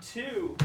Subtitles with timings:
[0.00, 0.56] two.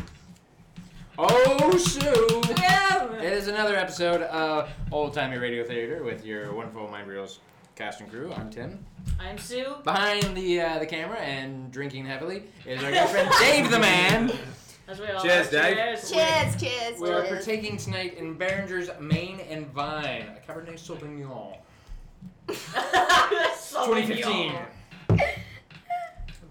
[1.18, 2.42] Oh, Sue!
[2.58, 3.14] Yeah.
[3.16, 7.40] It is another episode of Old Timey Radio Theater with your wonderful Mind Reels
[7.76, 8.34] cast and crew.
[8.34, 8.86] I'm Tim.
[9.20, 9.76] I'm Sue.
[9.84, 14.32] Behind the uh, the camera and drinking heavily is our good friend Dave the Man.
[14.88, 15.52] As we all Cheers, are.
[15.52, 15.76] Dave.
[15.78, 16.12] Cheers.
[16.12, 17.30] Cheers, cheers, We are cheers.
[17.46, 21.58] partaking tonight in Beringer's Main and Vine, a Cabernet Sauvignon,
[22.48, 23.86] Sauvignon.
[23.88, 24.54] 2015.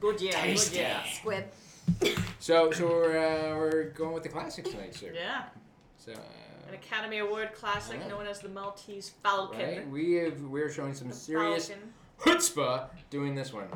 [0.00, 0.32] Good year.
[0.32, 0.76] Tasty.
[0.78, 1.00] Good year.
[1.22, 1.44] Squibb.
[2.38, 5.12] So, so we're uh, we're going with the classics tonight, sir.
[5.14, 5.44] Yeah.
[5.96, 6.18] So, An
[6.70, 8.08] uh, Academy Award classic Yeah.
[8.08, 9.58] known as the Maltese Falcon.
[9.60, 11.92] right, we have we're showing some serious Falcon.
[12.20, 13.68] chutzpah doing this one.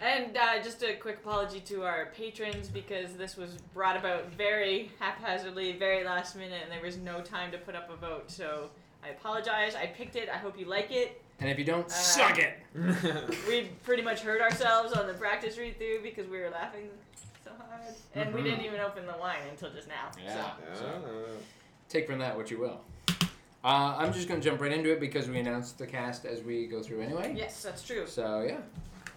[0.00, 4.92] And uh, just a quick apology to our patrons because this was brought about very
[5.00, 8.30] haphazardly, very last minute, and there was no time to put up a vote.
[8.30, 8.70] So
[9.02, 9.74] I apologize.
[9.74, 10.28] I picked it.
[10.32, 11.20] I hope you like it.
[11.40, 12.58] And if you don't, Uh, suck it.
[13.48, 16.88] We pretty much hurt ourselves on the practice read through because we were laughing
[17.44, 20.10] so hard, and we didn't even open the wine until just now.
[20.22, 20.50] Yeah.
[20.74, 20.80] So.
[20.80, 21.24] So,
[21.88, 22.80] take from that what you will.
[23.64, 26.66] Uh, I'm just gonna jump right into it because we announced the cast as we
[26.66, 27.34] go through anyway.
[27.36, 28.06] Yes, that's true.
[28.06, 28.58] So yeah.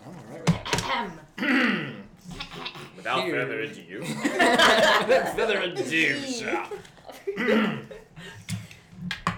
[0.05, 0.41] All right.
[0.49, 2.03] With Ahem.
[2.95, 3.33] Without Here.
[3.35, 3.99] further ado.
[4.23, 6.65] Without further ado, sir.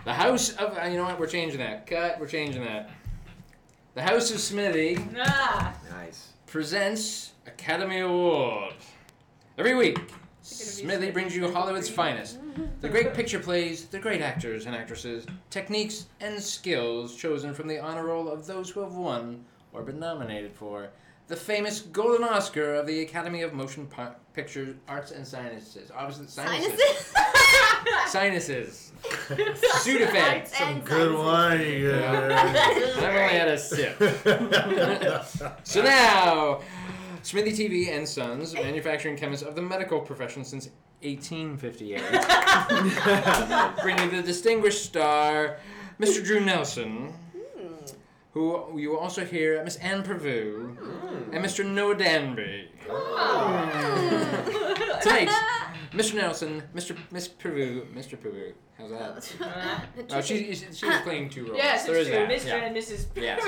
[0.06, 1.20] The House of uh, you know what?
[1.20, 1.88] We're changing that.
[1.88, 2.20] Cut.
[2.20, 2.90] We're changing that.
[3.96, 6.30] The House of Smithy Ah, nice.
[6.48, 8.74] presents Academy Award.
[9.58, 10.00] Every week,
[10.42, 12.40] Smithy brings you Hollywood's finest.
[12.82, 17.80] The great picture plays, the great actors and actresses, techniques and skills chosen from the
[17.80, 20.90] honor roll of those who have won or been nominated for
[21.28, 25.92] the famous Golden Oscar of the Academy of Motion Pi- Picture Arts and Sciences.
[25.96, 26.80] Obviously, sinuses.
[26.82, 28.12] Sinuses.
[28.12, 28.92] Sinuses.
[29.04, 30.34] Sudafed.
[30.34, 33.98] Arts and Good wine one, you I've only had a sip.
[35.64, 36.62] So now,
[37.22, 40.70] Smithy TV and Sons, manufacturing chemists of the medical profession since
[41.02, 42.02] 1858,
[43.82, 45.58] bring you the distinguished star,
[46.00, 46.24] Mr.
[46.24, 47.76] Drew Nelson, hmm.
[48.34, 51.34] who you will also hear Miss Ann Pirvu hmm.
[51.34, 51.66] and Mr.
[51.66, 52.70] Noah Danby.
[52.90, 54.34] Hmm.
[55.02, 55.30] Tonight,
[55.94, 56.16] Mr.
[56.16, 56.98] Nelson, Mr.
[57.12, 58.18] Miss Pirvu, Mr.
[58.18, 58.54] Pirvu.
[58.78, 59.32] How's that?
[60.12, 61.58] Oh, she, she, she was playing two roles.
[61.58, 62.26] yes, there it's is true.
[62.26, 62.30] that.
[62.30, 62.48] Mr.
[62.48, 62.66] yeah.
[62.66, 63.06] and Mrs.
[63.16, 63.42] Yes.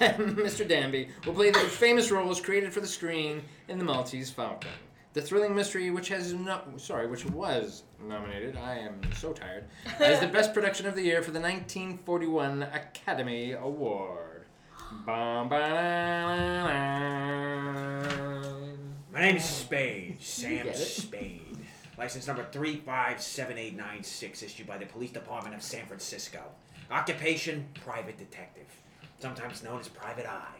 [0.18, 0.68] Mr.
[0.68, 4.70] Danby will play the famous roles created for the screen in The Maltese Falcon.
[5.12, 9.64] The thrilling mystery, which has no, sorry, which was nominated, I am so tired,
[9.98, 14.46] as the best production of the year for the 1941 Academy Award.
[15.06, 17.00] Bum, ba-da-da-da.
[19.20, 20.72] My name is Spade, Sam.
[20.72, 21.58] Spade.
[21.98, 26.40] License number 357896, issued by the Police Department of San Francisco.
[26.90, 28.64] Occupation, private detective.
[29.18, 30.56] Sometimes known as Private Eye.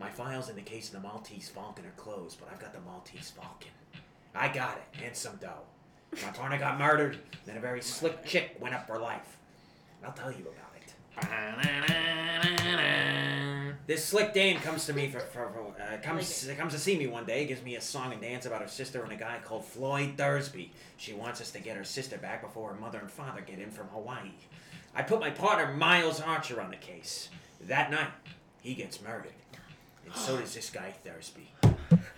[0.00, 2.80] My files in the case of the Maltese Falcon are closed, but I've got the
[2.80, 3.70] Maltese Falcon.
[4.34, 5.62] I got it, and some dough.
[6.24, 9.36] My partner got murdered, then a very slick chick went up for life.
[10.04, 10.92] I'll tell you about it.
[13.84, 17.08] This slick dame comes to me for, for, for uh, comes comes to see me
[17.08, 19.64] one day, gives me a song and dance about her sister and a guy called
[19.64, 20.70] Floyd Thursby.
[20.96, 23.70] She wants us to get her sister back before her mother and father get in
[23.70, 24.30] from Hawaii.
[24.94, 27.28] I put my partner Miles Archer on the case.
[27.62, 28.10] That night,
[28.60, 29.32] he gets murdered,
[30.04, 31.48] and so does this guy Thursby.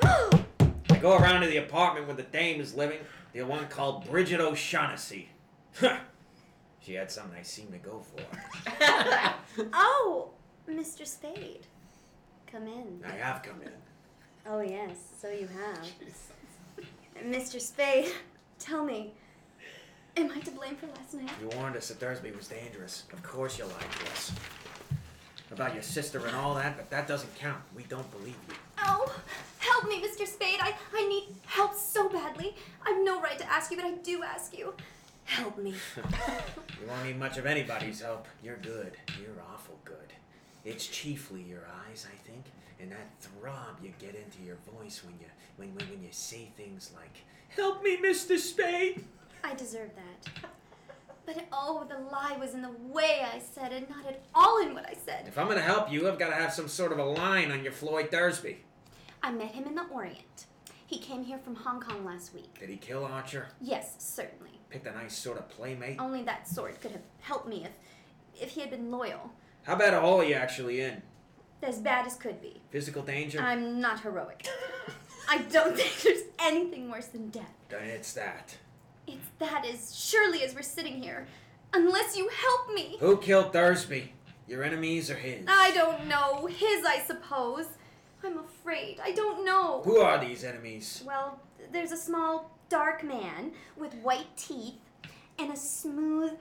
[0.02, 2.98] I go around to the apartment where the dame is living,
[3.32, 5.30] the one called Bridget O'Shaughnessy.
[6.82, 9.34] she had something I seemed to go for.
[9.72, 10.30] Oh,
[10.68, 11.06] Mr.
[11.06, 11.66] Spade.
[12.50, 13.00] Come in.
[13.06, 13.70] I have come in.
[14.46, 15.86] Oh, yes, so you have.
[17.24, 17.60] Mr.
[17.60, 18.12] Spade,
[18.58, 19.12] tell me,
[20.16, 21.30] am I to blame for last night?
[21.40, 23.04] You warned us that Thursby was dangerous.
[23.12, 24.32] Of course you lied to us.
[25.50, 27.62] About your sister and all that, but that doesn't count.
[27.76, 28.54] We don't believe you.
[28.82, 29.14] Oh,
[29.58, 30.26] help me, Mr.
[30.26, 30.58] Spade.
[30.60, 32.54] I, I need help so badly.
[32.86, 34.74] I've no right to ask you, but I do ask you.
[35.24, 35.74] Help me.
[36.80, 38.26] You won't need much of anybody's help.
[38.42, 38.98] You're good.
[39.18, 40.12] You're awful good.
[40.64, 42.46] It's chiefly your eyes, I think,
[42.80, 45.26] and that throb you get into your voice when you
[45.56, 48.38] when when, when you say things like, "Help me, Mr.
[48.38, 49.04] Spade."
[49.42, 50.50] I deserve that.
[51.26, 54.74] But oh, the lie was in the way I said it, not at all in
[54.74, 55.26] what I said.
[55.26, 57.62] If I'm gonna help you, I've got to have some sort of a line on
[57.62, 58.58] your Floyd Thursby.
[59.22, 60.46] I met him in the Orient.
[60.86, 62.58] He came here from Hong Kong last week.
[62.60, 63.48] Did he kill Archer?
[63.60, 64.60] Yes, certainly.
[64.68, 65.98] Picked a nice sort of playmate.
[65.98, 67.72] Only that sort could have helped me if
[68.40, 69.30] if he had been loyal.
[69.64, 71.02] How bad a hole are you actually in?
[71.62, 72.60] As bad as could be.
[72.70, 73.40] Physical danger?
[73.40, 74.46] I'm not heroic.
[75.28, 77.54] I don't think there's anything worse than death.
[77.70, 78.56] Then it's that.
[79.06, 81.26] It's that as surely as we're sitting here.
[81.72, 82.98] Unless you help me.
[83.00, 84.12] Who killed Thursby?
[84.46, 85.46] Your enemies or his?
[85.48, 86.46] I don't know.
[86.46, 87.66] His, I suppose.
[88.22, 89.00] I'm afraid.
[89.02, 89.80] I don't know.
[89.84, 91.02] Who are these enemies?
[91.06, 91.40] Well,
[91.72, 94.74] there's a small, dark man with white teeth
[95.38, 96.32] and a smooth,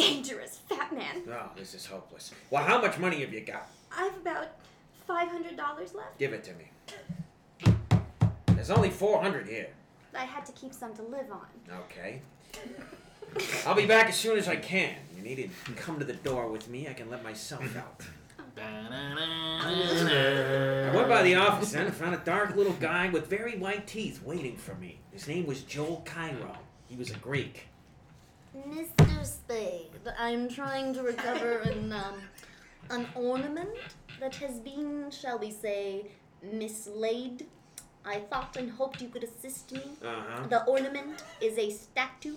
[0.00, 1.22] dangerous fat man.
[1.28, 2.32] Oh, this is hopeless.
[2.50, 3.68] Well, how much money have you got?
[3.96, 4.48] I've about
[5.08, 5.58] $500
[5.94, 6.18] left.
[6.18, 7.74] Give it to me.
[8.46, 9.68] There's only 400 here.
[10.16, 11.46] I had to keep some to live on.
[11.86, 12.22] Okay.
[13.66, 14.94] I'll be back as soon as I can.
[15.16, 16.88] You need to come to the door with me.
[16.88, 18.02] I can let myself out.
[18.58, 24.22] I went by the office and found a dark little guy with very white teeth
[24.24, 24.98] waiting for me.
[25.12, 26.56] His name was Joel Cairo.
[26.88, 27.68] He was a Greek.
[28.56, 29.24] Mr.
[29.24, 32.14] Spade, I'm trying to recover an um,
[32.90, 33.70] an ornament
[34.18, 36.06] that has been, shall we say,
[36.42, 37.46] mislaid.
[38.04, 39.82] I thought and hoped you could assist me.
[40.04, 40.46] Uh huh.
[40.48, 42.36] The ornament is a statue,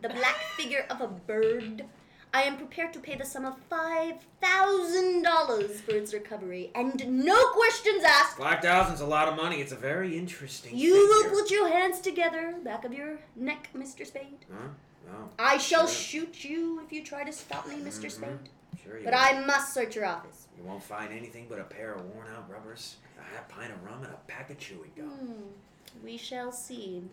[0.00, 1.84] the black figure of a bird.
[2.32, 7.24] I am prepared to pay the sum of five thousand dollars for its recovery, and
[7.24, 8.38] no questions asked.
[8.38, 9.60] Five thousand's a lot of money.
[9.60, 10.78] It's a very interesting.
[10.78, 14.06] You will put your hands together, back of your neck, Mr.
[14.06, 14.46] Spade.
[14.50, 14.68] Huh?
[15.06, 15.30] No.
[15.38, 15.94] I shall Sure.
[16.26, 18.12] shoot you if you try to stop me, mister Mhm.
[18.12, 18.48] Spade.
[18.82, 19.20] Sure you But will.
[19.20, 20.46] I must search your office.
[20.56, 23.82] You won't find anything but a pair of worn out rubbers, a half pint of
[23.84, 25.08] rum, and a pack of chewing gum.
[25.08, 27.08] Hmm, we shall see.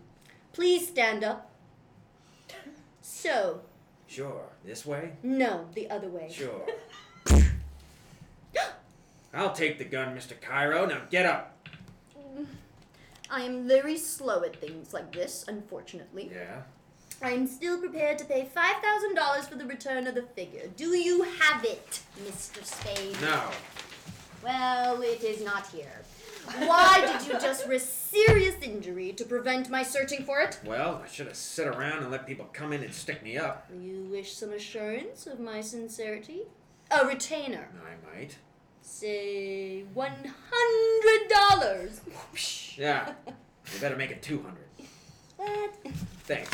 [0.54, 1.52] Please stand up.
[3.02, 3.62] So,
[4.08, 4.50] Sure.
[4.64, 5.14] This way?
[5.24, 6.30] no, the other way.
[6.32, 6.66] Sure.
[9.34, 10.40] I'll take the gun, Mr.
[10.40, 10.86] Cairo.
[10.86, 11.54] Now get up.
[13.30, 16.32] I am very slow at things like this, unfortunately.
[16.34, 16.62] Yeah.
[17.22, 20.68] I am still prepared to pay $5,000 for the return of the figure.
[20.76, 22.64] Do you have it, Mr.
[22.64, 23.20] Spade?
[23.22, 23.42] No.
[24.44, 26.04] Well, it is not here.
[26.60, 30.60] Why did you just risk serious injury to prevent my searching for it?
[30.64, 33.68] Well, I should have sit around and let people come in and stick me up.
[33.76, 36.42] You wish some assurance of my sincerity?
[36.92, 37.68] A retainer.
[37.84, 38.38] I might.
[38.82, 42.78] Say $100.
[42.78, 43.14] Yeah.
[43.74, 44.56] You better make it 200.
[45.36, 45.76] What?
[46.24, 46.50] Thanks.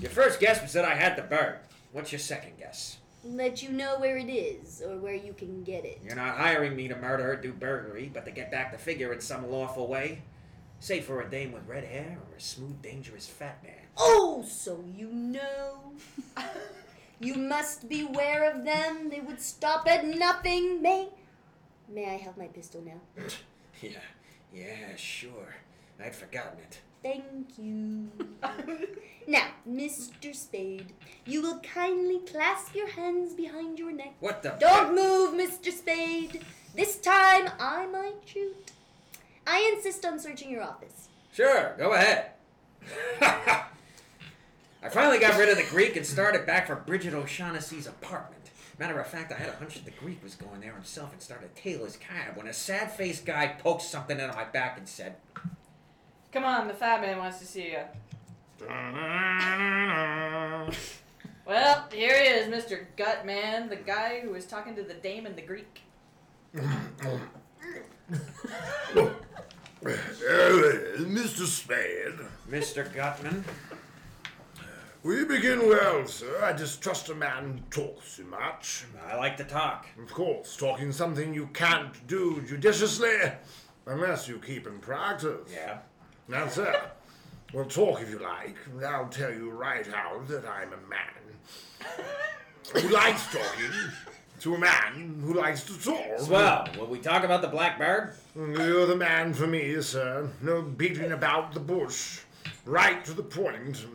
[0.00, 1.58] Your first guess was that I had the bird.
[1.92, 2.98] What's your second guess?
[3.24, 6.00] Let you know where it is or where you can get it.
[6.04, 9.12] You're not hiring me to murder or do burglary, but to get back the figure
[9.12, 10.22] in some lawful way.
[10.78, 13.72] Say for a dame with red hair or a smooth, dangerous fat man.
[13.96, 15.92] Oh, so you know.
[17.20, 19.10] you must beware of them.
[19.10, 20.80] They would stop at nothing.
[20.80, 21.08] May
[21.88, 23.24] May I have my pistol now?
[23.80, 24.00] Yeah,
[24.52, 25.54] yeah, sure.
[26.04, 26.80] I'd forgotten it.
[27.08, 28.10] Thank you.
[29.26, 30.34] now, Mr.
[30.34, 30.92] Spade,
[31.24, 34.12] you will kindly clasp your hands behind your neck.
[34.20, 34.54] What the?
[34.60, 35.72] Don't move, Mr.
[35.72, 36.44] Spade.
[36.76, 38.72] This time I might shoot.
[39.46, 41.08] I insist on searching your office.
[41.32, 42.32] Sure, go ahead.
[43.22, 43.64] I
[44.90, 48.50] finally got rid of the Greek and started back for Bridget O'Shaughnessy's apartment.
[48.78, 51.22] Matter of fact, I had a hunch that the Greek was going there himself and
[51.22, 54.76] started to tail his cab when a sad faced guy poked something into my back
[54.76, 55.16] and said,
[56.32, 57.80] Come on, the fat man wants to see you.
[61.48, 62.84] Well, here he is, Mr.
[62.94, 65.80] Gutman, the guy who was talking to the dame and the Greek.
[66.54, 66.60] Uh,
[69.82, 71.46] Mr.
[71.46, 72.18] Spade.
[72.50, 72.94] Mr.
[72.94, 73.46] Gutman.
[75.02, 76.44] We begin well, sir.
[76.44, 78.84] I distrust a man who talks too much.
[79.10, 79.86] I like to talk.
[80.02, 83.16] Of course, talking something you can't do judiciously,
[83.86, 85.50] unless you keep in practice.
[85.50, 85.78] Yeah.
[86.28, 86.78] Now, sir,
[87.54, 92.82] we'll talk if you like, and I'll tell you right out that I'm a man
[92.82, 93.70] who likes talking
[94.40, 96.18] to a man who likes to talk.
[96.18, 96.68] Swell.
[96.78, 98.12] Will we talk about the blackbird?
[98.36, 100.28] You're the man for me, sir.
[100.42, 102.20] No beating about the bush.
[102.66, 103.86] Right to the point.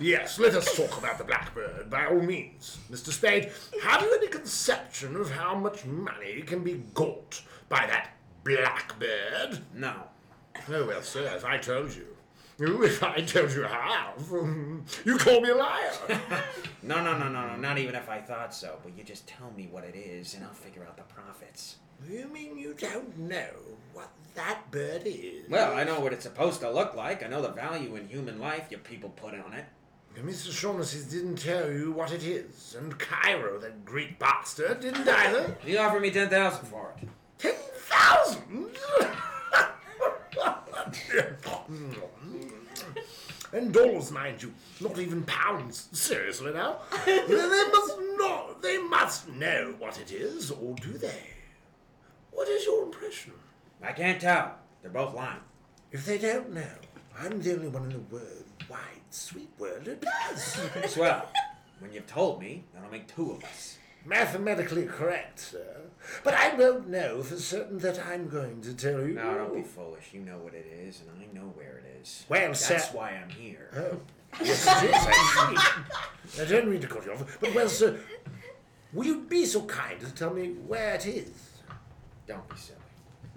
[0.00, 2.78] Yes, let us talk about the blackbird, by all means.
[2.90, 3.12] Mr.
[3.12, 8.12] Spade, have you any conception of how much money can be got by that
[8.44, 9.58] blackbird?
[9.74, 9.94] No.
[10.68, 12.06] Oh, well, sir, if I told you.
[12.60, 14.12] Oh, If I told you how,
[15.04, 15.92] you call me a liar.
[16.82, 17.56] No, no, no, no, no.
[17.56, 18.78] Not even if I thought so.
[18.82, 21.76] But you just tell me what it is, and I'll figure out the profits.
[22.06, 23.48] you mean you don't know
[23.94, 25.48] what that bird is?
[25.48, 27.24] Well, I know what it's supposed to look like.
[27.24, 29.64] I know the value in human life you people put on it.
[30.22, 30.52] Mr.
[30.52, 35.56] Shaughnessy didn't tell you what it is, and Cairo, that Greek bastard, didn't either.
[35.64, 37.08] He offered me ten thousand for it.
[37.38, 38.68] Ten thousand?
[41.70, 41.96] Mm.
[43.52, 45.88] and dollars, mind you, not even pounds.
[45.92, 48.62] Seriously now, they must not.
[48.62, 51.30] They must know what it is, or do they?
[52.32, 53.32] What is your impression?
[53.82, 54.56] I can't tell.
[54.82, 55.40] They're both lying.
[55.92, 56.66] If they don't know,
[57.18, 60.58] I'm the only one in the world, wide, sweet world who does.
[60.92, 61.28] Swell.
[61.78, 63.78] When you've told me, that'll make two of us.
[64.04, 65.82] Mathematically correct, sir.
[66.22, 69.14] But I don't know for certain that I'm going to tell you.
[69.14, 70.10] No, don't be foolish.
[70.12, 72.24] You know what it is, and I know where it is.
[72.28, 72.74] Well, sir.
[72.74, 73.70] That's sir- why I'm here.
[73.74, 74.00] Oh,
[74.44, 75.54] yes, it is, I
[76.34, 76.42] see.
[76.42, 77.98] I don't mean to cut you off, but well, sir,
[78.92, 81.30] will you be so kind as to tell me where it is?
[82.26, 82.78] Don't be silly.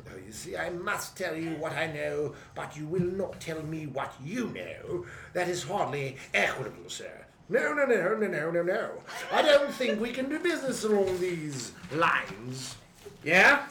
[0.10, 3.62] Oh, you see, I must tell you what I know, but you will not tell
[3.62, 5.06] me what you know.
[5.34, 7.26] That is hardly equitable, sir.
[7.50, 8.90] No, no, no, no, no, no, no.
[9.32, 12.76] I don't think we can do business along these lines.
[13.24, 13.68] Yeah?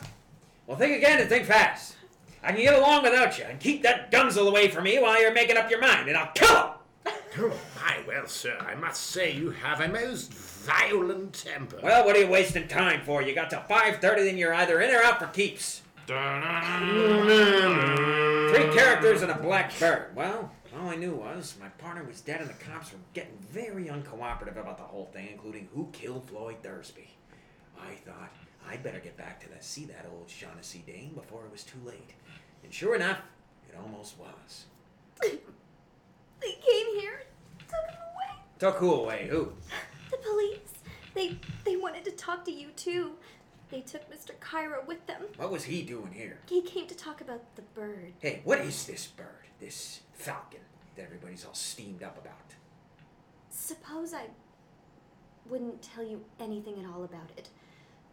[0.66, 1.97] Well, think again and think fast.
[2.42, 5.33] I can get along without you and keep that Gunsel away from me while you're
[5.33, 6.71] making up your mind, and I'll kill him!
[7.38, 11.78] Oh, my, well, sir, I must say you have a most violent temper.
[11.83, 13.21] Well, what are you wasting time for?
[13.21, 15.83] You got till 5.30, then you're either in or out for keeps.
[16.06, 16.14] Three
[18.75, 20.14] characters and a black bird.
[20.14, 23.87] Well, all I knew was my partner was dead and the cops were getting very
[23.87, 27.09] uncooperative about the whole thing, including who killed Floyd Thursby.
[27.80, 28.33] I thought
[28.68, 31.78] I'd better get back to the, see that old Shaughnessy dame before it was too
[31.85, 32.14] late.
[32.64, 33.18] And sure enough,
[33.68, 34.64] it almost was.
[35.21, 37.23] They came here,
[37.68, 38.42] took him away.
[38.59, 39.28] Took who away?
[39.30, 39.52] Who?
[40.11, 40.59] The police.
[41.14, 43.12] They they wanted to talk to you too.
[43.71, 44.38] They took Mr.
[44.38, 45.23] Cairo with them.
[45.37, 46.38] What was he doing here?
[46.47, 48.12] He came to talk about the bird.
[48.21, 49.26] Hey, what is this bird?
[49.59, 50.61] This falcon
[50.96, 52.54] that everybody's all steamed up about?
[53.50, 54.26] Suppose I
[55.49, 57.49] wouldn't tell you anything at all about it.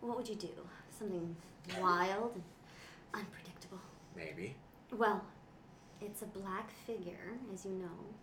[0.02, 0.50] What would you do?
[0.98, 1.36] Something
[1.82, 2.44] wild and
[3.14, 3.80] unpredictable.
[4.16, 4.56] Maybe.
[4.96, 5.24] Well,
[6.02, 8.16] it's a black figure, as you know,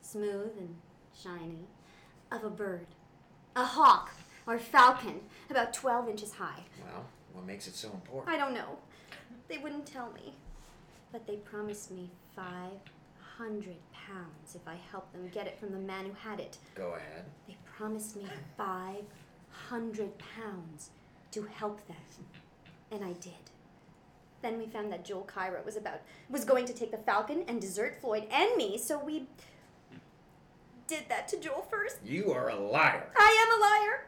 [0.00, 0.76] smooth and
[1.20, 1.66] shiny,
[2.30, 2.86] of a bird.
[3.56, 4.12] A hawk
[4.46, 6.62] or falcon, about 12 inches high.
[6.84, 8.32] Well, what makes it so important?
[8.32, 8.78] I don't know.
[9.48, 10.34] They wouldn't tell me.
[11.10, 12.10] But they promised me
[13.38, 16.58] 500 pounds if I helped them get it from the man who had it.
[16.74, 17.24] Go ahead.
[17.46, 18.26] They promised me
[18.56, 20.90] 500 pounds
[21.30, 21.96] to help them.
[22.90, 23.32] And I did.
[24.42, 27.60] Then we found that Joel Cairo was about was going to take the Falcon and
[27.60, 29.26] desert Floyd and me, so we
[30.86, 31.98] did that to Joel first.
[32.04, 33.08] You are a liar.
[33.16, 34.06] I am a liar.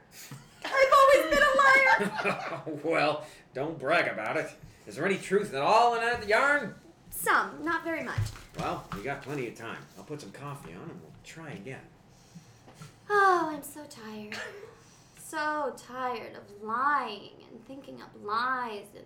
[0.64, 1.56] I've always been a
[2.26, 2.62] liar.
[2.84, 4.50] well, don't brag about it.
[4.86, 6.74] Is there any truth at all in that yarn?
[7.20, 8.20] Some, not very much.
[8.58, 9.76] Well, we got plenty of time.
[9.98, 11.80] I'll put some coffee on and we'll try again.
[13.10, 14.36] Oh, I'm so tired.
[15.18, 19.04] So tired of lying and thinking up lies and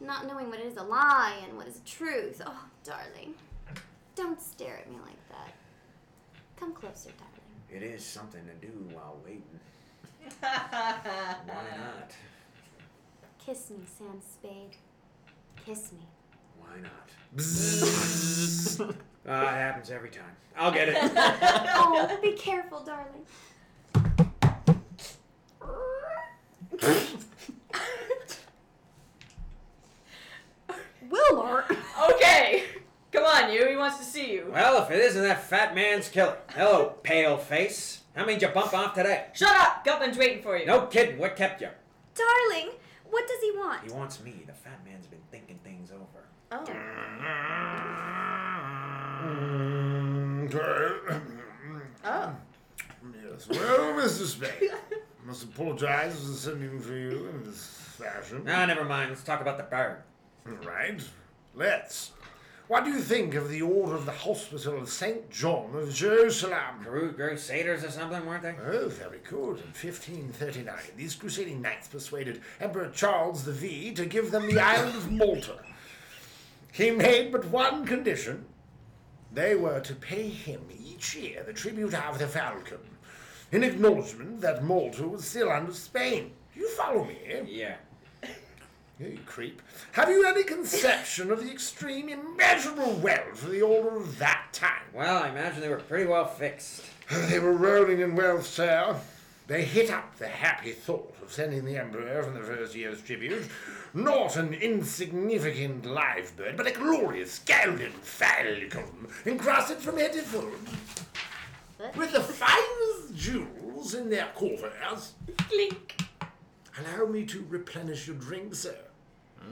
[0.00, 2.42] not knowing what is a lie and what is a truth.
[2.44, 3.34] Oh, darling,
[4.14, 5.54] don't stare at me like that.
[6.56, 7.34] Come closer, darling.
[7.70, 9.42] It is something to do while waiting.
[10.40, 12.12] Why not?
[13.38, 14.76] Kiss me, Sam Spade.
[15.64, 16.06] Kiss me.
[16.68, 17.10] Why not?
[19.30, 20.34] Ah, it happens every time.
[20.56, 20.96] I'll get it.
[21.74, 23.26] Oh, be careful, darling.
[31.10, 31.64] Wilmer!
[32.10, 32.64] Okay,
[33.12, 33.66] come on, you.
[33.68, 34.50] He wants to see you.
[34.52, 36.36] well, if it isn't that fat man's killer.
[36.50, 38.02] Hello, pale face.
[38.14, 39.26] How made you bump off today?
[39.32, 39.84] Shut up.
[39.84, 40.66] Gutman's waiting for you.
[40.66, 41.18] No kidding.
[41.18, 41.68] What kept you?
[42.14, 42.72] Darling,
[43.08, 43.84] what does he want?
[43.84, 44.42] He wants me.
[44.46, 46.26] The fat man's been thinking things over.
[46.50, 46.64] Oh.
[52.04, 52.34] Oh.
[53.22, 54.26] Yes, well, Mr.
[54.26, 57.64] Spade, I must apologize for sending for you in this
[57.96, 58.44] fashion.
[58.48, 59.10] Ah, never mind.
[59.10, 59.98] Let's talk about the bird.
[60.66, 61.00] Right,
[61.54, 62.10] let's.
[62.66, 65.30] What do you think of the order of the Hospital of St.
[65.30, 66.80] John of Jerusalem?
[66.82, 68.56] Cru- Crusaders or something, weren't they?
[68.66, 69.58] Oh, very good.
[69.58, 74.96] In 1539, these crusading knights persuaded Emperor Charles the V to give them the island
[74.96, 75.58] of Malta.
[76.72, 78.46] He made but one condition.
[79.32, 82.78] They were to pay him each year the tribute of the falcon,
[83.52, 86.32] in acknowledgement that Malta was still under Spain.
[86.54, 87.18] You follow me?
[87.46, 87.76] Yeah.
[89.00, 89.62] You creep.
[89.92, 94.82] Have you any conception of the extreme, immeasurable wealth of the order of that time?
[94.92, 96.84] Well, I imagine they were pretty well fixed.
[97.30, 98.96] They were rolling in wealth, sir.
[99.46, 103.48] They hit up the happy thought of sending the Emperor from the first year's tribute
[103.94, 110.52] not an insignificant live bird, but a glorious golden falcon, encrusted from head to foot,
[111.96, 115.14] with the finest jewels in their quarters.
[115.48, 115.96] Clink.
[116.78, 118.76] Allow me to replenish your drink, sir.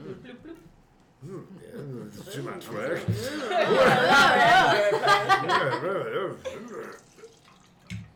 [0.03, 0.55] Bloop, bloop, bloop.
[1.25, 3.01] Hmm, yeah, it's too much work.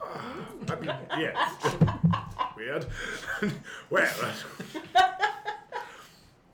[0.69, 1.75] I mean, yes.
[2.55, 2.85] Weird.
[3.89, 4.07] well,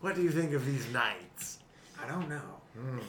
[0.01, 1.59] what do you think of these knights?
[2.01, 2.61] I don't know.
[2.77, 2.99] Hmm.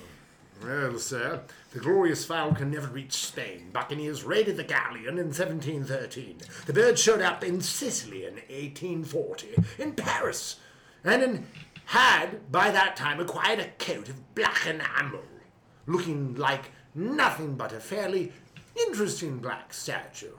[0.62, 1.42] Well, sir,
[1.72, 3.70] the glorious Falcon never reached Spain.
[3.72, 6.38] Buccaneers raided the galleon in 1713.
[6.66, 10.56] The bird showed up in Sicily in 1840, in Paris,
[11.04, 11.46] and in,
[11.86, 15.22] had by that time acquired a coat of black enamel,
[15.86, 18.32] looking like nothing but a fairly
[18.74, 20.34] interesting black statue.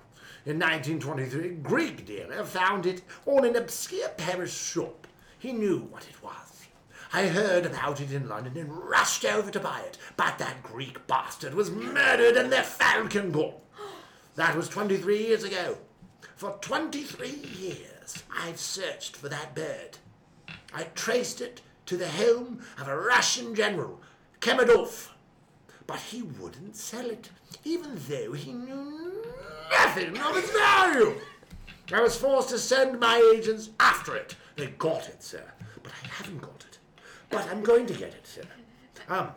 [0.45, 4.98] In 1923, a Greek dealer found it on an obscure Paris shop.
[5.39, 6.67] He knew what it was.
[7.13, 11.07] I heard about it in London and rushed over to buy it, but that Greek
[11.07, 13.53] bastard was murdered in the falcon gone.
[14.35, 15.77] That was 23 years ago.
[16.35, 19.97] For 23 years, I've searched for that bird.
[20.73, 24.01] I traced it to the home of a Russian general,
[24.41, 25.07] Kemidov.
[25.87, 27.29] But he wouldn't sell it,
[27.63, 29.25] even though he knew
[29.71, 31.15] nothing of its value.
[31.91, 34.35] I was forced to send my agents after it.
[34.59, 35.43] They got it, sir,
[35.81, 36.79] but I haven't got it.
[37.29, 38.41] But I'm going to get it, sir.
[39.07, 39.29] Um,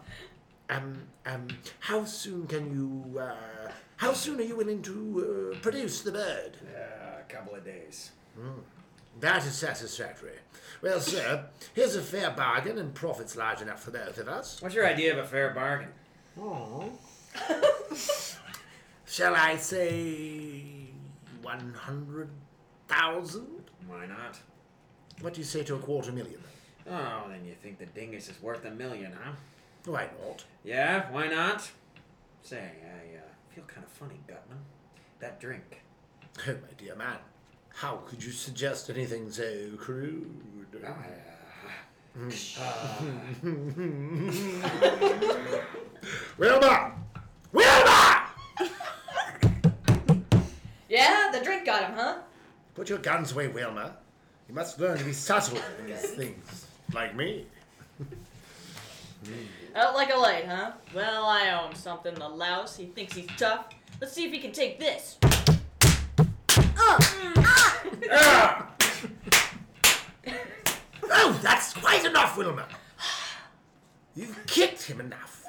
[0.69, 1.47] um, um,
[1.79, 3.37] how soon can you, uh,
[3.99, 6.57] how soon are you willing to uh, produce the bird?
[6.67, 8.11] Uh, a couple of days.
[9.21, 10.41] That is satisfactory.
[10.83, 14.61] Well, sir, here's a fair bargain and profits large enough for both of us.
[14.61, 15.91] What's your idea of a fair bargain?
[16.37, 16.91] Oh.
[19.07, 20.89] Shall I say
[21.43, 23.47] 100,000?
[23.87, 24.41] Why not?
[25.23, 26.41] What do you say to a quarter million?
[26.91, 29.31] Oh, then you think the dingus is worth a million, huh?
[29.85, 30.45] Why not?
[30.65, 31.71] Yeah, why not?
[32.43, 33.21] Say, I uh,
[33.55, 34.59] feel kind of funny, Gutman.
[35.21, 35.79] That drink.
[36.49, 37.19] Oh, my dear man,
[37.75, 40.41] how could you suggest anything so crude?
[46.39, 46.95] Wilmer!
[47.53, 48.23] Wilmer!
[50.89, 52.19] Yeah, the drink got him, huh?
[52.75, 53.93] Put your guns away, Wilmer.
[54.49, 56.67] You must learn to be subtle in these things.
[56.93, 57.47] Like me.
[59.75, 60.73] Out uh, like a light, huh?
[60.95, 62.15] Well, I own something.
[62.15, 62.77] The louse.
[62.77, 63.67] He thinks he's tough.
[64.01, 65.19] Let's see if he can take this.
[65.23, 66.99] Uh.
[68.11, 68.69] Ah!
[71.15, 72.65] Oh, that's quite enough, Wilmer.
[74.15, 75.45] You've kicked him enough.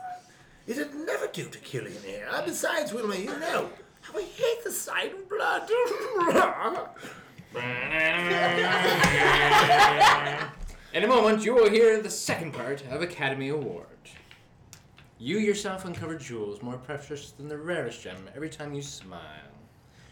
[0.68, 2.28] It'd never do to kill him here.
[2.46, 3.70] Besides, Wilmer, you know
[4.02, 5.70] how I hate the sight of blood.
[10.94, 13.86] In a moment, you will hear the second part of Academy Award.
[15.20, 19.52] You yourself uncover jewels more precious than the rarest gem every time you smile.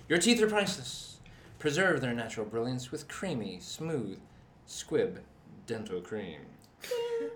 [0.08, 1.18] Your teeth are priceless.
[1.58, 4.20] Preserve their natural brilliance with creamy, smooth,
[4.68, 5.18] squibb
[5.66, 6.42] dental cream.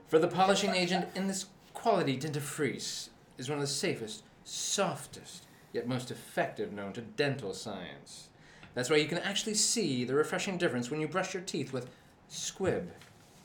[0.07, 5.87] For the polishing agent in this quality dentifrice is one of the safest, softest, yet
[5.87, 8.29] most effective known to dental science.
[8.75, 11.89] That's why you can actually see the refreshing difference when you brush your teeth with
[12.29, 12.87] Squibb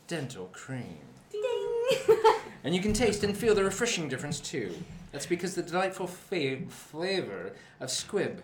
[0.08, 0.98] Dental Cream.
[1.30, 2.18] Ding!
[2.64, 4.74] and you can taste and feel the refreshing difference too.
[5.12, 8.40] That's because the delightful fa- flavor of Squibb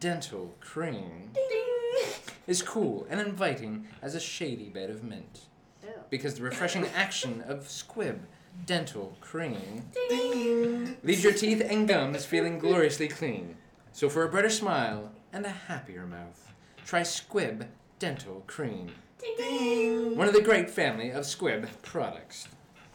[0.00, 2.06] Dental Cream Ding!
[2.48, 5.42] is cool and inviting as a shady bed of mint.
[5.86, 6.02] Oh.
[6.10, 8.18] Because the refreshing action of Squibb
[8.66, 10.96] Dental Cream Ding!
[11.04, 13.56] leaves your teeth and gums feeling gloriously clean.
[13.92, 16.52] So for a brighter smile and a happier mouth,
[16.86, 17.66] try Squibb
[17.98, 18.92] Dental Cream.
[20.14, 22.46] One of the great family of Squibb products.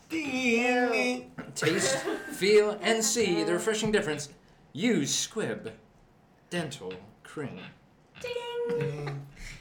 [0.10, 1.98] Taste,
[2.32, 4.30] feel, and see the refreshing difference.
[4.72, 5.74] Use Squibb
[6.50, 7.60] Dental Cream.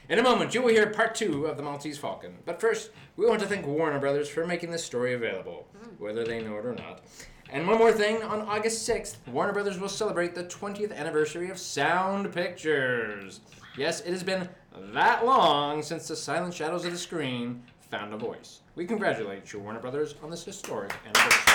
[0.08, 2.36] In a moment, you will hear part two of the Maltese Falcon.
[2.46, 5.66] But first, we want to thank Warner Brothers for making this story available,
[5.98, 7.02] whether they know it or not.
[7.50, 11.58] And one more thing, on August 6th, Warner Brothers will celebrate the 20th anniversary of
[11.58, 13.40] Sound Pictures.
[13.76, 14.48] Yes, it has been
[14.92, 18.60] that long since the silent shadows of the screen found a voice.
[18.74, 21.54] We congratulate you, Warner Brothers, on this historic anniversary.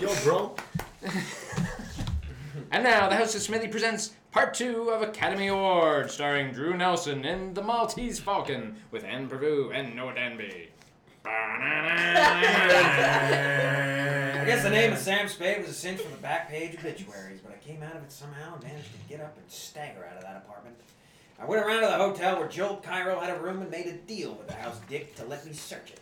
[0.00, 0.56] Yo, bro.
[2.72, 7.24] And now, the House of Smithy presents part two of Academy Award, starring Drew Nelson
[7.24, 10.68] in The Maltese Falcon with Ann Pirvu and Noah Danby.
[11.24, 11.30] I
[14.46, 17.52] guess the name of Sam Spade was a cinch from the back page obituaries, but
[17.52, 20.22] I came out of it somehow and managed to get up and stagger out of
[20.22, 20.76] that apartment.
[21.38, 23.94] I went around to the hotel where Joel Cairo had a room and made a
[23.94, 26.00] deal with the house dick to let me search it.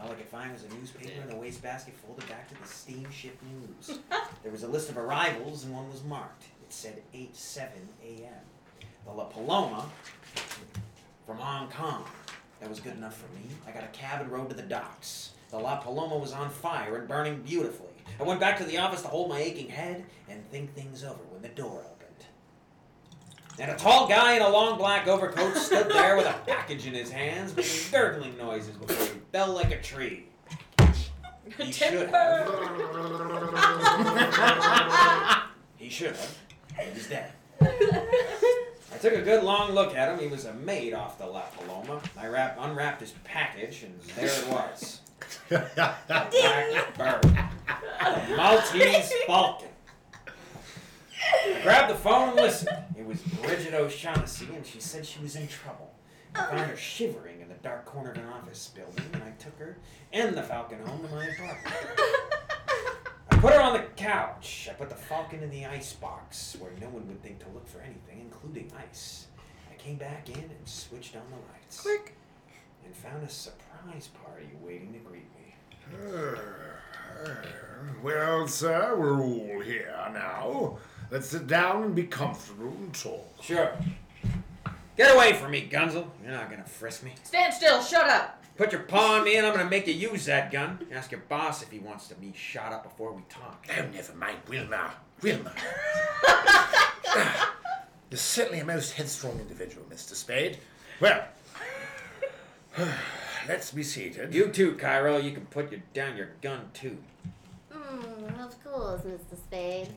[0.00, 3.38] All I could find was a newspaper in the wastebasket folded back to the steamship
[3.42, 3.98] news.
[4.42, 6.44] There was a list of arrivals and one was marked.
[6.62, 7.70] It said 8 7
[8.04, 8.32] a.m.
[9.04, 9.86] The La Paloma
[11.26, 12.04] from Hong Kong.
[12.62, 13.42] That was good enough for me.
[13.66, 15.32] I got a cab and rode to the docks.
[15.50, 17.88] The La Paloma was on fire and burning beautifully.
[18.20, 21.18] I went back to the office to hold my aching head and think things over
[21.30, 22.26] when the door opened.
[23.58, 26.94] And a tall guy in a long black overcoat stood there with a package in
[26.94, 30.26] his hands, making gurgling noises before he fell like a tree.
[31.58, 32.48] He should have.
[35.78, 36.38] he should have.
[36.94, 37.32] He's dead.
[39.02, 40.20] I took a good long look at him.
[40.20, 42.00] He was a maid off the La Paloma.
[42.16, 45.00] I wrap, unwrapped his package, and there it was.
[45.50, 47.38] A black bird.
[48.00, 49.70] A Maltese falcon.
[51.26, 52.76] I grabbed the phone and listened.
[52.96, 55.92] It was Bridget O'Shaughnessy, and she said she was in trouble.
[56.36, 56.50] I oh.
[56.50, 59.78] found her shivering in the dark corner of an office building, and I took her
[60.12, 61.76] and the falcon home to my apartment.
[63.42, 64.68] I put her on the couch.
[64.70, 67.66] I put the falcon in the ice box where no one would think to look
[67.66, 69.26] for anything, including ice.
[69.68, 71.80] I came back in and switched on the lights.
[71.80, 72.14] Quick.
[72.84, 75.56] And found a surprise party waiting to greet me.
[75.92, 76.36] Uh,
[78.00, 80.78] well, sir, we're all here now.
[81.10, 83.42] Let's sit down and be comfortable and talk.
[83.42, 83.72] Sure.
[84.96, 86.06] Get away from me, Gunsel.
[86.22, 87.12] You're not gonna frisk me.
[87.24, 87.82] Stand still.
[87.82, 88.41] Shut up.
[88.56, 90.86] Put your paw on me and I'm gonna make you use that gun.
[90.92, 93.66] Ask your boss if he wants to be shot up before we talk.
[93.70, 94.90] Oh, never mind, Wilmer.
[95.22, 95.52] Wilmer.
[98.10, 100.14] You're certainly a most headstrong individual, Mr.
[100.14, 100.58] Spade.
[101.00, 101.24] Well,
[103.48, 104.34] let's be seated.
[104.34, 105.16] You too, Cairo.
[105.16, 106.98] You can put your, down your gun too.
[107.72, 109.36] Mm, of course, Mr.
[109.36, 109.88] Spade.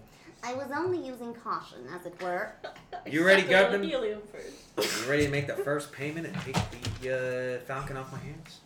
[0.45, 2.51] I was only using caution, as it were.
[3.07, 3.83] You ready, Suck Governor?
[3.83, 5.03] helium first.
[5.05, 6.55] You ready to make the first payment and take
[7.01, 8.61] the uh, falcon off my hands?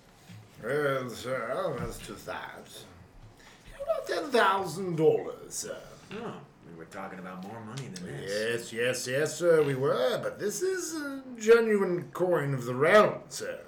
[0.63, 2.70] Well, sir, as to that,
[3.68, 5.78] you know, ten thousand dollars, sir.
[6.13, 6.34] Oh,
[6.70, 8.72] we were talking about more money than this.
[8.72, 13.15] Yes, yes, yes, sir, we were, but this is a genuine coin of the realm,
[13.28, 13.60] sir.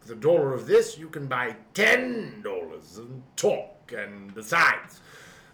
[0.00, 5.00] For the dollar of this, you can buy ten dollars and talk, and besides,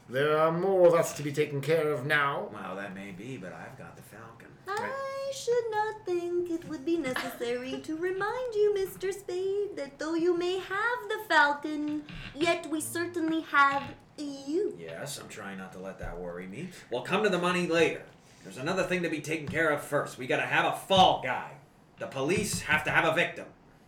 [0.09, 2.49] there are more of us to be taken care of now.
[2.53, 4.49] Well, that may be, but I've got the falcon.
[4.69, 9.13] I should not think it would be necessary to remind you, Mr.
[9.13, 12.03] Spade, that though you may have the falcon,
[12.35, 13.83] yet we certainly have
[14.19, 14.77] you.
[14.79, 16.71] Yes, I'm trying not to let that worry me.
[16.91, 18.03] We'll come to the money later.
[18.45, 20.19] There's another thing to be taken care of first.
[20.19, 21.51] We gotta have a fall guy.
[21.99, 23.47] The police have to have a victim.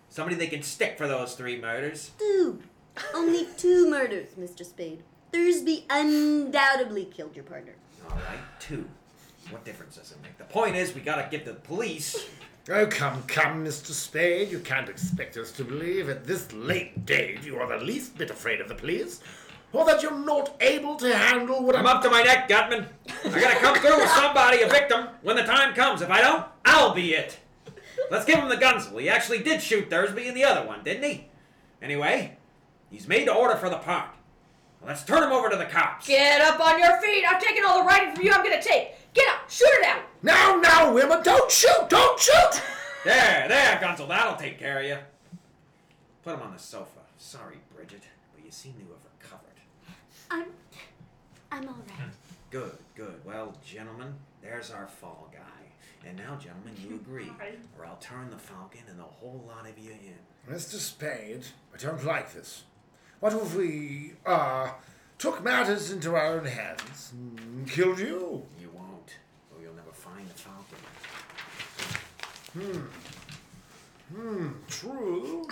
[0.09, 2.11] Somebody they can stick for those three murders.
[2.19, 2.61] Two.
[3.15, 4.65] Only two murders, Mr.
[4.65, 5.03] Spade.
[5.33, 7.75] Thursby undoubtedly killed your partner.
[8.09, 8.89] All right, two.
[9.51, 10.37] What difference does it make?
[10.39, 12.29] The point is, we gotta give the police.
[12.71, 13.93] Oh, come, come, Mr.
[13.93, 14.51] Spade.
[14.51, 18.31] You can't expect us to believe at this late date you are the least bit
[18.31, 19.21] afraid of the police,
[19.73, 22.87] or that you're not able to handle what I'm up to my neck, Gutman.
[23.25, 26.03] I gotta come through with somebody, a victim, when the time comes.
[26.03, 27.39] If I don't, I'll be it.
[28.11, 29.01] Let's give him the gunsel.
[29.01, 31.29] He actually did shoot Thursby in the other one, didn't he?
[31.81, 32.37] Anyway,
[32.91, 34.11] he's made to order for the part.
[34.89, 36.07] Let's turn him over to the cops.
[36.07, 37.23] Get up on your feet.
[37.23, 38.93] I've taken all the writing from you I'm gonna take.
[39.13, 39.51] Get up.
[39.51, 40.01] Shoot it out.
[40.23, 41.91] Now, now, Wilmer, don't shoot!
[41.91, 42.63] Don't shoot!
[43.05, 44.09] There, there, Gunsel.
[44.09, 44.97] That'll take care of you.
[46.25, 47.01] Put him on the sofa.
[47.19, 48.03] Sorry, Bridget,
[48.35, 49.61] but you seem to have recovered.
[50.31, 50.47] I'm.
[51.53, 51.99] I'm all right.
[51.99, 52.09] Hmm.
[52.51, 53.21] Good, good.
[53.27, 56.09] Well, gentlemen, there's our fall guy.
[56.09, 57.31] And now, gentlemen, you agree,
[57.79, 60.55] or I'll turn the Falcon and a whole lot of you in.
[60.55, 60.77] Mr.
[60.77, 62.65] Spade, I don't like this.
[63.21, 64.71] What if we, uh,
[65.19, 68.47] took matters into our own hands and killed you?
[68.61, 69.17] You won't,
[69.55, 70.79] or you'll never find the Falcon.
[72.55, 75.47] Hmm, Hmm, true.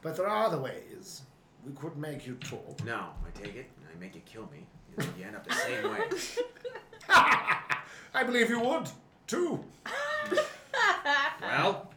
[0.00, 1.22] but there are other ways.
[1.66, 2.82] We could make you talk.
[2.84, 2.94] No,
[3.26, 4.66] I take it, and I make you kill me.
[4.96, 6.00] You, know, you end up the same way.
[7.08, 8.88] I believe you would,
[9.26, 9.64] too.
[11.40, 11.90] Well,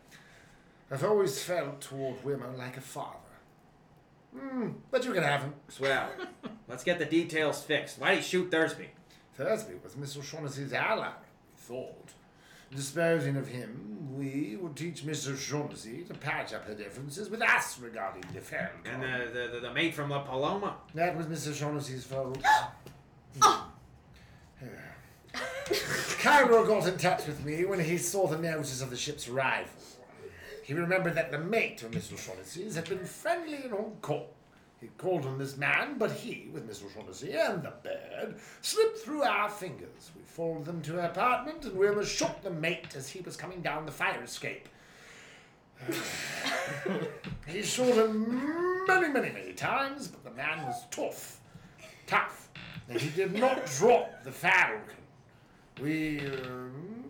[0.92, 3.18] I've always felt toward women like a father.
[4.38, 5.54] Hmm, but you can have him.
[5.68, 6.10] swell.
[6.68, 7.98] Let's get the details fixed.
[8.00, 8.88] Why'd he shoot Thursby?
[9.36, 12.10] Thursby was Miss O'Shaughnessy's ally, we thought.
[12.76, 17.80] Disposing of him, we would teach Miss O'Shaughnessy to patch up her differences with us
[17.80, 18.82] regarding the Falcon.
[18.86, 20.76] And the, the, the, the mate from La Paloma?
[20.94, 22.38] That was Miss O'Shaughnessy's fault.
[26.20, 29.70] Cairo got in touch with me when he saw the notice of the ship's arrival.
[30.70, 34.30] He remembered that the mate of Miss O'Shaughnessy's had been friendly and on call.
[34.80, 39.24] He called on this man, but he, with Miss O'Shaughnessy and the bird, slipped through
[39.24, 40.12] our fingers.
[40.16, 43.36] We followed them to her apartment, and we almost shot the mate as he was
[43.36, 44.70] coming down the fire escape.
[47.48, 51.40] he shot him many, many, many times, but the man was tough.
[52.06, 52.50] Tough.
[52.90, 54.98] And he did not drop the falcon.
[55.82, 56.32] We uh,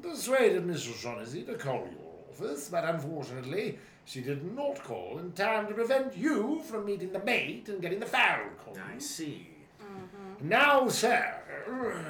[0.02, 2.09] persuaded Miss O'Shaughnessy to call your
[2.40, 7.20] office, but unfortunately, she did not call in time to prevent you from meeting the
[7.20, 8.82] mate and getting the falcon.
[8.96, 9.48] I see.
[9.82, 10.50] Mm-hmm.
[10.50, 11.36] Now, sir,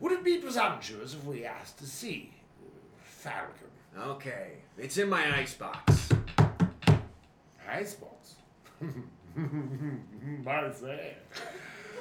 [0.00, 2.32] would it be presumptuous if we asked to see
[3.02, 3.68] Falcon?
[3.98, 6.10] Okay, it's in my icebox.
[7.68, 8.34] Icebox?
[10.46, 11.14] I say.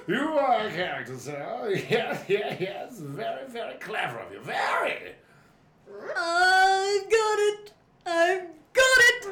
[0.08, 1.74] You are a character, sir.
[1.90, 3.00] Yes, yes, yes.
[3.00, 4.40] Very, very clever of you.
[4.40, 5.16] Very.
[5.90, 7.72] I've got it.
[8.06, 9.28] I've got it.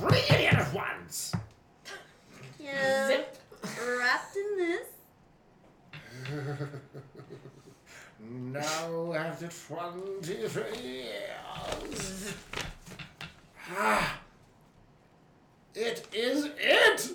[0.00, 1.32] Bring it at once.
[2.58, 3.08] Yeah.
[3.08, 3.38] Zip.
[3.62, 4.88] Wrapped in this.
[8.28, 12.34] now after 23 years.
[13.76, 14.18] Ah,
[15.74, 17.10] it is it!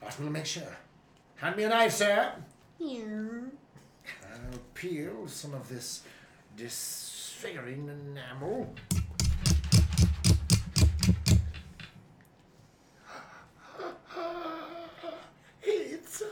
[0.00, 0.76] But we'll make sure.
[1.36, 2.32] Hand me a knife, sir.
[2.78, 3.50] Here.
[4.22, 6.02] I'll peel some of this
[7.54, 8.74] enamel.
[15.68, 16.22] It's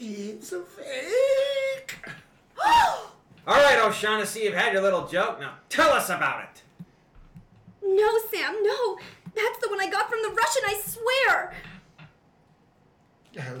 [0.00, 1.98] it's a fake.
[2.66, 3.06] All
[3.46, 5.40] right, O'Shaughnessy, you've had your little joke.
[5.40, 6.62] Now tell us about it.
[7.82, 8.98] No, Sam, no.
[9.34, 11.54] That's the one I got from the Russian, I swear.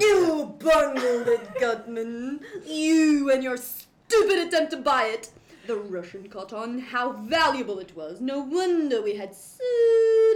[0.00, 2.40] You bungled it, Gutman.
[2.64, 5.30] You and your stupid attempt to buy it.
[5.66, 8.20] The Russian caught on how valuable it was.
[8.20, 9.64] No wonder we had so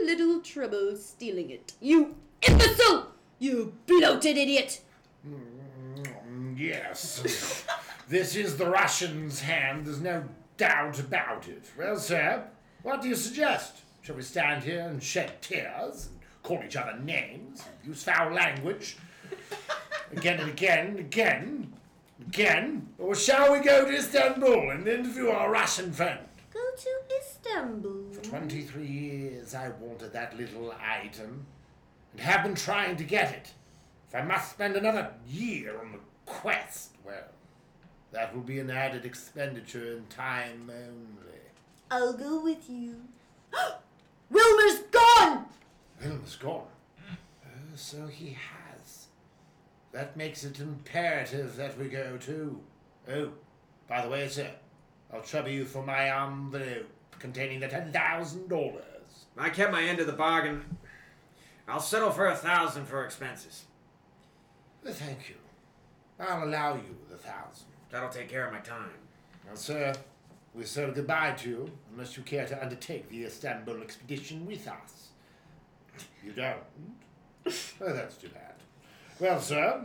[0.05, 1.75] little trouble stealing it.
[1.81, 3.09] You imbecile!
[3.39, 4.81] You bloated idiot!
[5.27, 7.65] Mm, Yes.
[8.09, 10.25] this is the Russian's hand, there's no
[10.57, 11.71] doubt about it.
[11.77, 12.45] Well, sir,
[12.83, 13.83] what do you suggest?
[14.03, 18.33] Shall we stand here and shed tears, and call each other names, and use foul
[18.33, 18.97] language?
[20.11, 21.73] Again and again and again,
[22.29, 22.89] again?
[22.99, 26.21] Or shall we go to Istanbul and interview our Russian friend?
[26.53, 28.13] Go to Istanbul.
[28.13, 31.47] For 23 years I wanted that little item,
[32.13, 33.53] and have been trying to get it.
[34.09, 37.29] If I must spend another year on the quest, well,
[38.13, 41.41] that will be an added expenditure in time only.
[41.91, 42.97] I'll go with you.
[44.31, 45.47] Wilmer's gone!
[46.03, 46.67] Wilmer's gone.
[47.45, 48.68] Oh, so he has.
[49.93, 52.61] That makes it imperative that we go too.
[53.11, 53.31] Oh,
[53.89, 54.51] by the way, sir,
[55.13, 56.87] I'll trouble you for my envelope
[57.19, 58.83] containing the ten thousand dollars.
[59.37, 60.77] I kept my end of the bargain.
[61.67, 63.65] I'll settle for a thousand for expenses.
[64.85, 65.35] Thank you.
[66.19, 67.67] I'll allow you the thousand.
[67.91, 68.91] That'll take care of my time.
[69.47, 69.95] Well, sir,
[70.55, 75.09] we say goodbye to you unless you care to undertake the Istanbul expedition with us.
[76.25, 76.59] You don't?
[77.81, 78.55] Oh, that's too bad.
[79.21, 79.83] Well, sir,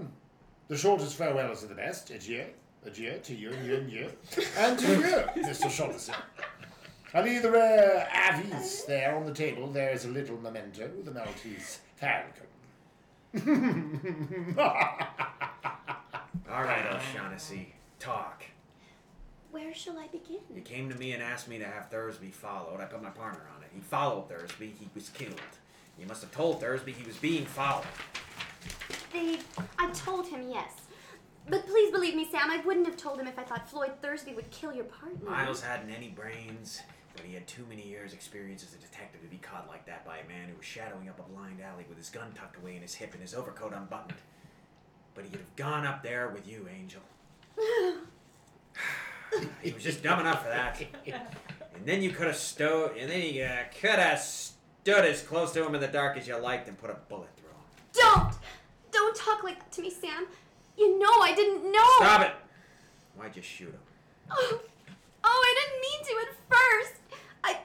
[0.68, 2.12] the shortest farewells are the best.
[2.12, 2.46] Adieu.
[2.86, 4.10] Adieu to you and you and you.
[4.58, 5.70] And to you, Mr.
[5.72, 6.14] Shaughnessy.
[7.14, 9.68] And leave the rare uh, avis there on the table.
[9.68, 12.48] There is a little memento, the Maltese falcon.
[16.52, 18.44] All right, O'Shaughnessy, talk.
[19.52, 20.40] Where shall I begin?
[20.54, 22.82] You came to me and asked me to have Thursby followed.
[22.82, 23.70] I put my partner on it.
[23.74, 24.74] He followed Thursby.
[24.80, 25.40] He was killed.
[26.00, 27.86] You must have told Thursby he was being followed.
[29.14, 29.38] They.
[29.78, 30.72] I told him yes.
[31.48, 34.34] But please believe me, Sam, I wouldn't have told him if I thought Floyd Thursby
[34.34, 35.30] would kill your partner.
[35.30, 36.82] Miles hadn't any brains,
[37.16, 40.06] but he had too many years' experience as a detective to be caught like that
[40.06, 42.76] by a man who was shadowing up a blind alley with his gun tucked away
[42.76, 44.14] in his hip and his overcoat unbuttoned.
[45.16, 47.02] But he'd have gone up there with you, Angel.
[49.62, 50.82] he was just dumb enough for that.
[51.06, 55.52] And then you could have stood, and then you uh, could have stood as close
[55.54, 57.56] to him in the dark as you liked and put a bullet through him.
[57.94, 58.33] Don't!
[59.14, 60.26] Don't talk like that to me, Sam.
[60.76, 61.88] You know I didn't know.
[61.98, 62.32] Stop it!
[63.16, 63.80] Why'd you shoot him?
[64.32, 64.60] Oh,
[65.24, 67.02] oh, I didn't mean to at first.
[67.44, 67.58] I,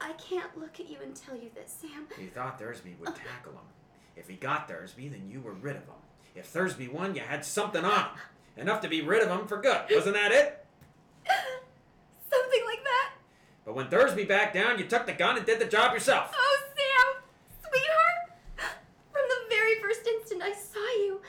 [0.00, 2.06] I can't look at you and tell you this, Sam.
[2.18, 3.12] You thought Thursby would oh.
[3.12, 3.66] tackle him.
[4.16, 6.00] If he got Thursby, then you were rid of him.
[6.34, 8.06] If Thursby won, you had something on him.
[8.56, 9.82] Enough to be rid of him for good.
[9.90, 10.66] Wasn't that it?
[12.30, 13.12] Something like that.
[13.66, 16.34] But when Thursby backed down, you took the gun and did the job yourself.
[16.34, 17.22] Oh, Sam,
[17.68, 18.10] sweetheart.
[19.12, 21.20] From the very first instant I saw you,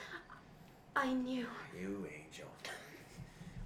[1.02, 1.46] I knew.
[1.76, 2.46] You angel.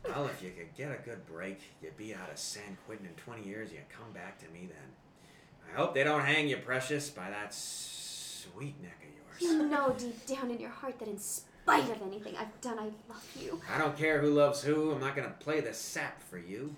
[0.08, 3.12] Well, if you could get a good break, you'd be out of San Quentin in
[3.12, 5.70] 20 years, you'd come back to me then.
[5.70, 9.52] I hope they don't hang you, precious, by that sweet neck of yours.
[9.52, 12.84] You know deep down in your heart that in spite of anything I've done, I
[12.84, 13.60] love you.
[13.70, 14.92] I don't care who loves who.
[14.92, 16.74] I'm not gonna play the sap for you.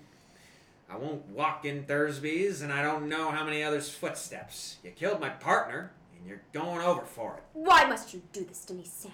[0.89, 4.77] I won't walk in Thursby's, and I don't know how many others' footsteps.
[4.83, 7.43] You killed my partner, and you're going over for it.
[7.53, 9.11] Why must you do this to me, Sam?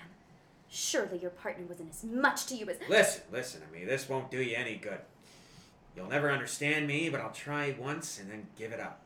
[0.75, 2.75] Surely your partner wasn't as much to you as.
[2.89, 3.85] Listen, listen to me.
[3.85, 4.99] This won't do you any good.
[5.95, 8.99] You'll never understand me, but I'll try once and then give it up.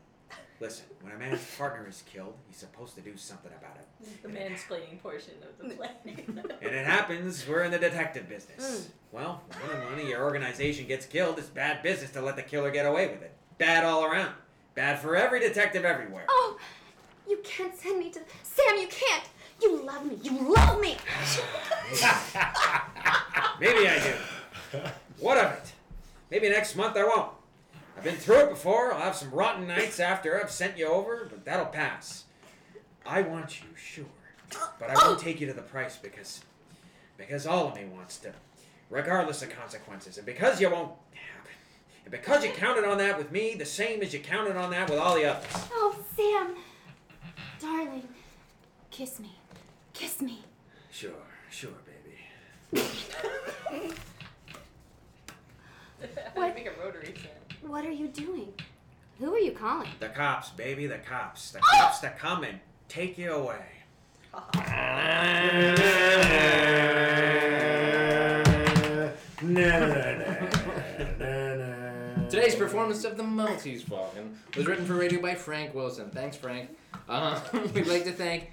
[0.58, 4.22] Listen, when a man's partner is killed, he's supposed to do something about it.
[4.24, 5.90] The mansplaining portion of the play.
[6.26, 8.88] And it happens, we're in the detective business.
[8.88, 8.90] Mm.
[9.12, 12.72] Well, when one of your organization gets killed, it's bad business to let the killer
[12.72, 13.32] get away with it.
[13.58, 14.34] Bad all around.
[14.74, 16.26] Bad for every detective everywhere.
[16.28, 16.58] Oh,
[17.28, 18.20] You can't send me to.
[18.42, 19.24] Sam, you can't!
[19.62, 20.18] You love me!
[20.22, 20.96] You love me!
[23.60, 24.14] Maybe I do.
[25.18, 25.72] What of it?
[26.30, 27.32] Maybe next month I won't.
[27.96, 28.92] I've been through it before.
[28.92, 32.24] I'll have some rotten nights after I've sent you over, but that'll pass.
[33.04, 34.06] I want you, sure.
[34.78, 36.40] But I won't take you to the price because
[37.16, 38.32] because all of me wants to.
[38.88, 40.16] Regardless of consequences.
[40.16, 40.92] And because you won't.
[42.04, 44.88] And because you counted on that with me the same as you counted on that
[44.88, 45.44] with all the others.
[45.72, 46.56] Oh, Sam!
[47.60, 48.08] Darling,
[48.90, 49.36] kiss me.
[50.00, 50.38] Kiss me.
[50.90, 51.10] Sure,
[51.50, 51.70] sure,
[52.72, 52.82] baby.
[56.32, 56.54] What?
[56.54, 57.70] Make a rotary sound.
[57.70, 58.54] What are you doing?
[59.18, 59.90] Who are you calling?
[59.98, 61.50] The cops, baby, the cops.
[61.50, 62.58] The cops that come and
[62.88, 63.66] take you away.
[72.30, 76.08] Today's performance of The Maltese Falcon was written for radio by Frank Wilson.
[76.08, 76.70] Thanks, Frank.
[77.06, 77.38] Uh,
[77.74, 78.50] we'd like to thank.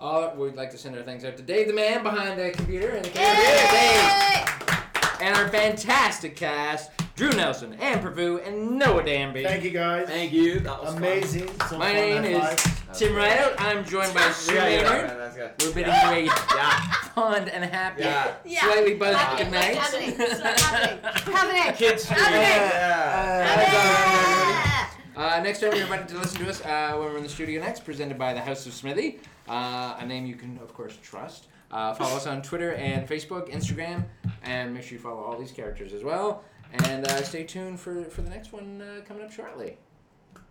[0.00, 2.90] Uh, we'd like to send our thanks out to Dave, the man behind the computer
[2.90, 3.34] and the camera.
[3.72, 9.42] Dave, and our fantastic cast: Drew Nelson, Ann Pirvu, and Noah Danby.
[9.42, 10.06] Thank you guys.
[10.06, 10.60] Thank you.
[10.60, 11.48] That was Amazing.
[11.68, 12.96] So My fun, name is five.
[12.96, 13.54] Tim Rideout.
[13.60, 14.56] I'm joined by Sue Fun.
[14.56, 15.32] Yeah, yeah, Maynard.
[15.36, 15.50] yeah.
[15.66, 16.80] We're bidding you a Yeah.
[17.16, 18.34] fond and happy, Yeah.
[18.44, 18.60] Yeah.
[18.60, 19.74] slightly buzzed Happy- good night.
[19.76, 20.14] happening.
[20.16, 20.98] It's not happening.
[21.34, 21.74] Happening.
[21.74, 22.18] Kids Street.
[22.20, 22.42] Happening.
[23.58, 24.86] Yeah.
[25.16, 27.60] Uh, next time you're invited to listen to us uh, when we're in the studio
[27.60, 31.46] next, presented by the House of Smithy, uh, a name you can, of course, trust.
[31.70, 34.04] Uh, follow us on Twitter and Facebook, Instagram,
[34.42, 36.44] and make sure you follow all these characters as well.
[36.84, 39.76] And uh, stay tuned for, for the next one uh, coming up shortly.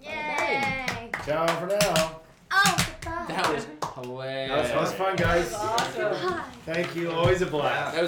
[0.01, 1.09] Yay!
[1.25, 2.21] Ciao for now.
[2.51, 3.25] Oh, goodbye.
[3.27, 4.49] That was hilarious.
[4.49, 5.53] That was, that was fun, guys.
[5.53, 6.41] Awesome.
[6.65, 7.11] Thank you.
[7.11, 7.93] Always a blast.
[7.93, 8.05] That was